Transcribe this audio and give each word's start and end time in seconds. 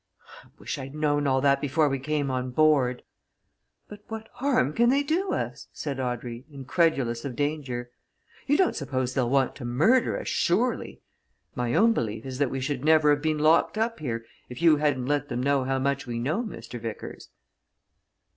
"I 0.43 0.47
wish 0.57 0.79
I'd 0.79 0.95
known 0.95 1.27
all 1.27 1.41
that 1.41 1.61
before 1.61 1.87
we 1.87 1.99
came 1.99 2.31
on 2.31 2.49
board." 2.49 3.03
"But 3.87 4.03
what 4.07 4.29
harm 4.33 4.73
can 4.73 4.89
they 4.89 5.03
do 5.03 5.31
us?" 5.31 5.67
said 5.73 5.99
Audrey, 5.99 6.43
incredulous 6.49 7.23
of 7.23 7.35
danger. 7.35 7.91
"You 8.47 8.57
don't 8.57 8.75
suppose 8.75 9.13
they'll 9.13 9.29
want 9.29 9.55
to 9.57 9.63
murder 9.63 10.19
us, 10.19 10.27
surely! 10.27 11.01
My 11.53 11.75
own 11.75 11.93
belief 11.93 12.25
is 12.25 12.39
that 12.39 12.49
we 12.49 12.61
never 12.81 13.09
should 13.11 13.17
have 13.17 13.21
been 13.21 13.37
locked 13.37 13.77
up 13.77 13.99
here 13.99 14.25
if 14.49 14.59
you 14.63 14.77
hadn't 14.77 15.05
let 15.05 15.27
them 15.29 15.43
know 15.43 15.65
how 15.65 15.77
much 15.77 16.07
we 16.07 16.17
know, 16.17 16.41
Mr. 16.41 16.79
Vickers." 16.81 17.29